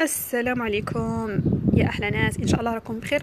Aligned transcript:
السلام 0.00 0.62
عليكم. 0.62 1.40
يا 1.72 1.86
أحلى 1.86 2.10
ناس 2.10 2.38
إن 2.38 2.46
شاء 2.46 2.60
الله 2.60 2.74
راكم 2.74 2.98
بخير. 2.98 3.22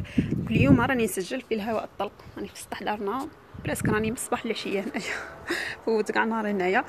اليوم 0.49 0.81
راني 0.81 1.03
نسجل 1.03 1.41
في 1.41 1.55
الهواء 1.55 1.83
الطلق. 1.83 2.11
راني 2.37 2.47
في 2.47 2.53
السطح 2.53 2.83
دارنا 2.83 3.27
بلاسك 3.65 3.89
راني 3.89 4.07
من 4.11 4.17
الصباح 4.17 4.45
للعشيه 4.45 4.79
هنايا 4.79 5.13
فوت 5.85 6.11
كاع 6.11 6.23
نهار 6.23 6.51
هنايا. 6.51 6.83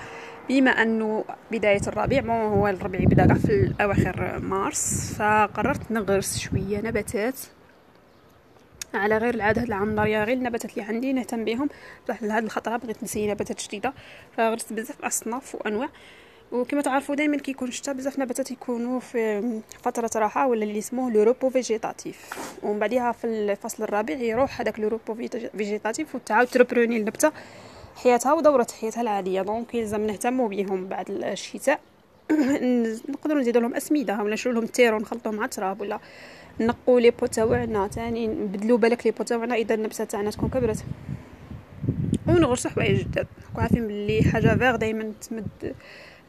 بما 0.49 0.71
أنه 0.71 1.25
بداية 1.51 1.81
الربيع 1.87 2.23
مو 2.23 2.49
هو 2.49 2.69
الربيع؟ 2.69 3.01
بدأ 3.01 3.27
كاع 3.27 3.35
في 3.35 3.75
اواخر 3.81 4.39
مارس. 4.39 5.15
فقررت 5.19 5.91
نغرس 5.91 6.39
شوية 6.39 6.81
نباتات 6.81 7.41
على 8.95 9.19
غير 9.19 9.35
العادة. 9.35 9.61
هاد 9.61 9.67
العام 9.67 10.01
غير 10.01 10.29
النباتات 10.29 10.71
اللي 10.71 10.83
عندي 10.83 11.13
نهتم 11.13 11.45
بهم. 11.45 11.69
بصح 12.05 12.23
لهاد 12.23 12.45
الخطرة 12.45 12.77
بغيت 12.77 13.03
نسي 13.03 13.31
نباتات 13.31 13.63
جديدة. 13.63 13.93
فغرست 14.37 14.73
بزاف 14.73 15.05
أصناف 15.05 15.55
وأنواع. 15.55 15.89
وكما 16.53 16.83
تعرفوا 16.83 17.15
دائما 17.15 17.37
كيكون 17.37 17.69
الشتاء 17.69 17.95
بزاف 17.95 18.19
نباتات 18.19 18.51
يكونوا 18.51 19.01
في 19.01 19.43
فترة 19.83 20.11
راحة 20.17 20.47
ولا 20.47 20.65
اللي 20.65 20.79
اسمه 20.79 21.11
le 21.11 21.23
repos 21.23 21.51
végétatif 21.51 22.31
ومن 22.63 22.79
بعدها 22.79 23.13
في 23.13 23.27
الفصل 23.27 23.83
الرابع 23.83 24.15
يروح 24.15 24.61
هذاك 24.61 24.81
le 24.81 24.89
repos 24.89 25.15
végétatif 25.57 26.15
وتعاود 26.15 26.47
ت 26.47 26.52
reprendre 26.52 26.97
النبتة 26.97 27.33
حياتها 27.97 28.33
ودورة 28.33 28.67
حياتها 28.81 29.01
العادية. 29.01 29.43
donc 29.43 29.75
يلزم 29.75 30.07
نهتموا 30.07 30.49
بهم 30.49 30.87
بعد 30.87 31.11
الشتاء. 31.11 31.81
نقدروا 33.13 33.41
نزيدوا 33.41 33.61
لهم 33.61 33.75
أسمدة 33.75 34.23
ولا 34.23 34.35
نشرو 34.35 34.53
لهم 34.53 34.67
terreau 34.67 34.99
نخلطوهم 34.99 35.35
مع 35.35 35.45
التراب 35.45 35.81
ولا 35.81 35.99
نقوا 36.61 37.01
les 37.01 37.11
pots 37.11 37.27
تاوعنا 37.27 37.89
تاني 37.89 38.27
نبدلوا 38.27 38.79
بالك 38.79 39.07
les 39.07 39.13
pots 39.13 39.25
تاوعنا 39.25 39.55
إذا 39.55 39.75
النبتة 39.75 40.05
تاعنا 40.05 40.31
تكون 40.31 40.49
كبرت. 40.49 40.85
ونغرسوا 42.29 42.71
حوايج 42.71 42.99
جداد. 42.99 43.27
عارفين 43.57 43.89
بلي 43.89 44.23
حاجة 44.23 44.57
فيغ 44.57 44.77
دائما 44.77 45.13
تمد 45.21 45.75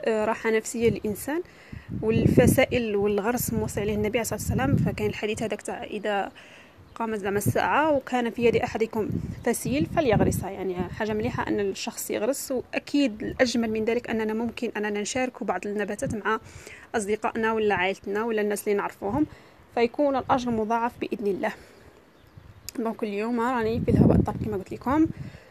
راحة 0.08 0.50
نفسية 0.52 0.90
للإنسان 0.90 1.42
والفسائل 2.02 2.96
والغرس 2.96 3.54
موصي 3.54 3.82
عليه 3.82 3.96
النبي 3.96 4.20
عليه 4.20 4.22
الصلاة 4.22 4.40
والسلام 4.40 4.76
فكان 4.76 5.08
الحديث 5.08 5.44
هذاك 5.44 5.62
تاع 5.62 5.84
إذا 5.84 6.32
قامت 6.96 7.20
زعما 7.20 7.38
الساعة 7.38 7.92
وكان 7.92 8.30
في 8.30 8.46
يد 8.46 8.56
أحدكم 8.56 9.10
فسيل 9.46 9.86
فليغرسها. 9.86 10.50
يعني 10.50 10.76
حاجة 10.76 11.14
مليحة 11.14 11.48
أن 11.48 11.60
الشخص 11.60 12.12
يغرس 12.12 12.52
وأكيد 12.52 13.24
الأجمل 13.24 13.72
من 13.72 13.86
ذلك 13.86 14.10
أننا 14.10 14.34
ممكن 14.34 14.72
أننا 14.78 15.02
نشارك 15.02 15.44
بعض 15.44 15.68
النباتات 15.68 16.16
مع 16.16 16.40
أصدقائنا 16.96 17.54
ولا 17.54 17.76
عائلتنا 17.76 18.24
ولا 18.24 18.42
الناس 18.42 18.64
اللي 18.64 18.78
نعرفوهم 18.78 19.26
فيكون 19.76 20.16
الأجر 20.16 20.52
مضاعف 20.52 20.92
بإذن 21.02 21.28
الله. 21.28 21.54
donc 22.80 23.04
اليوم 23.04 23.40
راني 23.42 23.82
في 23.86 23.92
الهواء 23.92 24.16
الطلق 24.16 24.36
كما 24.46 24.58
قلت 24.58 24.72
لكم. 24.74 25.08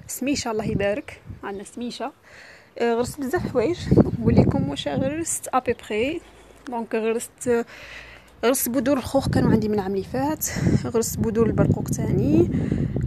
سميشة 0.06 0.50
الله 0.50 0.64
يبارك. 0.64 1.20
عندنا 1.44 1.64
سميشة. 1.64 2.05
آه، 2.05 2.12
غرست 2.81 3.20
بزاف 3.20 3.53
حوايج 3.53 3.78
نقول 3.92 4.37
لكم 4.37 4.69
واش 4.69 4.89
غرست 4.89 5.48
à 5.55 5.59
peu 5.59 5.75
près 5.89 6.20
donc 6.69 6.95
غرست 6.95 7.65
غرست 8.45 8.69
بذور 8.69 8.98
الخوخ 8.98 9.28
كانوا 9.28 9.51
عندي 9.51 9.69
من 9.69 9.75
العام 9.75 9.95
اللي 9.95 10.05
فات 10.05 10.47
غرست 10.84 11.19
بذور 11.19 11.47
البرقوق 11.47 11.84
تاني 11.84 12.50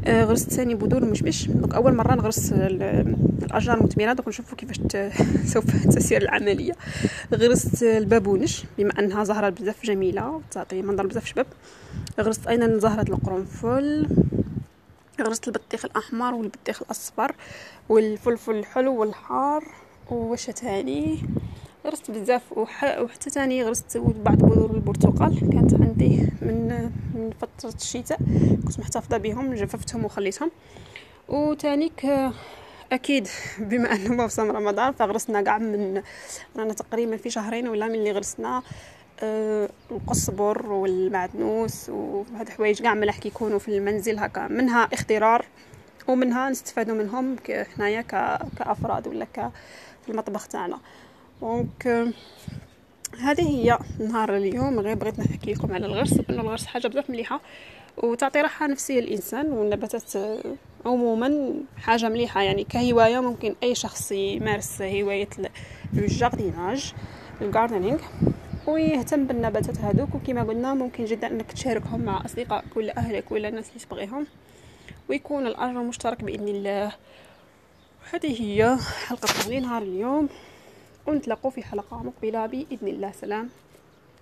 غرست 0.08 0.52
ثاني 0.52 0.76
بذور 0.76 1.04
المشمش 1.04 1.48
donc 1.48 1.76
اول 1.76 1.96
مره 1.96 2.16
نغرس 2.16 2.54
الاشجار 2.54 3.78
المثمره 3.78 4.14
donc 4.14 4.28
نشوفوا 4.28 4.58
كيفاش 4.58 5.08
سوف 5.46 5.86
تسير 5.86 6.22
العملية 6.22 6.74
غرست 7.34 7.84
البابونج 7.84 8.64
بما 8.78 9.00
انها 9.00 9.24
زهره 9.24 9.50
بزاف 9.50 9.84
جميله 9.84 10.42
تعطي 10.52 10.82
منظر 10.82 11.08
بزاف 11.08 11.26
شباب 11.26 11.46
غرست 12.20 12.48
أيضا 12.48 12.78
زهره 12.78 13.10
القرنفل 13.10 14.08
غرست 15.22 15.48
البطيخ 15.48 15.86
الأحمر 15.86 16.34
والبطيخ 16.34 16.82
الأصفر 16.82 17.36
والفلفل 17.90 18.56
الحلو 18.56 18.96
والحار. 18.96 19.64
وش 20.12 20.46
تاني؟ 20.46 21.20
غرست 21.86 22.12
بزاف. 22.12 22.42
وحتى 22.58 23.30
تاني 23.30 23.64
غرست 23.64 23.98
بعض 23.98 24.38
بذور 24.38 24.72
البرتقال. 24.72 25.40
كانت 25.40 25.74
عندي 25.74 26.30
من 26.42 26.92
من 27.14 27.30
فترة 27.42 27.74
الشتاء. 27.76 28.20
كنت 28.68 28.80
محتفظة 28.80 29.18
بهم 29.18 29.54
جففتهم 29.54 30.06
وخليتهم. 30.06 30.52
وتانيك 31.30 32.06
أكيد 32.92 33.28
بما 33.60 33.94
انه 33.96 34.14
موسم 34.14 34.52
رمضان 34.52 34.94
فغرسنا 34.94 35.42
كاع 35.42 35.58
من 35.58 36.02
رانا 36.58 36.74
تقريبا 36.74 37.18
في 37.18 37.30
شهرين 37.30 37.68
ولا 37.68 37.88
من 37.88 37.96
اللي 37.96 38.12
غرسنا 38.12 38.64
القصبر 39.24 40.72
والمعدنوس 40.72 41.90
وهاد 41.90 42.48
الحوايج 42.48 42.82
كاع 42.82 42.94
ملاح 42.94 43.18
كيكونوا 43.18 43.60
في 43.60 43.78
المنزل 43.78 44.20
هكا. 44.20 44.48
منها 44.48 44.90
اخترار 44.94 45.46
ومنها 46.08 46.50
نستفادوا 46.50 46.96
منهم 46.96 47.36
حنايا 47.50 48.02
كأفراد 48.58 49.08
ولا 49.08 49.28
في 50.06 50.10
المطبخ 50.12 50.48
تاعنا. 50.48 50.80
دونك 51.42 51.88
آه، 51.88 52.08
هذه 53.20 53.42
هي 53.50 53.80
نهار 54.00 54.38
اليوم. 54.38 54.80
غير 54.80 54.96
بغيت 54.96 55.20
نحكي 55.20 55.54
لكم 55.54 55.74
على 55.74 55.86
الغرس 55.86 56.14
لأنه 56.14 56.42
الغرس 56.42 56.66
حاجة 56.66 56.88
بزاف 56.88 57.10
مليحة 57.10 57.42
وتعطي 57.98 58.42
راحة 58.42 58.68
نفسية 58.68 59.02
للانسان 59.02 59.52
والنباتات 59.52 60.16
آه، 60.16 60.40
عموما 60.86 61.54
حاجة 61.78 62.10
مليحة. 62.10 62.42
يعني 62.42 62.64
كهواية 62.64 63.20
ممكن 63.20 63.56
أي 63.64 63.76
شخص 63.76 64.12
يمارس 64.12 64.82
هواية 64.82 65.30
الجارديناج 65.94 66.94
الجاردينينغ 67.42 68.00
ويهتم 68.68 69.28
بالنباتات 69.28 69.78
هذوك. 69.78 70.16
وكما 70.16 70.44
قلنا 70.44 70.74
ممكن 70.74 71.06
جدا 71.06 71.28
إنك 71.28 71.52
تشاركهم 71.52 72.02
مع 72.02 72.26
اصدقائك 72.26 72.78
ولا 72.78 72.98
أهلك 72.98 73.32
ولا 73.32 73.48
الناس 73.50 73.70
اللي 73.70 73.80
تبغيهم. 73.80 74.28
ويكون 75.10 75.48
الاجر 75.48 75.84
مشترك 75.84 76.24
بإذن 76.24 76.48
الله. 76.48 76.92
هذه 78.12 78.42
هي 78.42 78.78
حلقه 79.08 79.60
نهار 79.60 79.82
اليوم. 79.82 80.30
ونتلاقوا 81.08 81.52
في 81.52 81.64
حلقة 81.64 82.04
مقبلة 82.04 82.46
بإذن 82.46 82.88
الله. 82.88 83.12
سلام. 83.12 83.50